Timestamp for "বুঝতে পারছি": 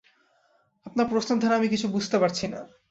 1.87-2.45